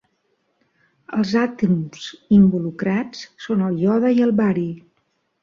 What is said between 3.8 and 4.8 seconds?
iode i el bari.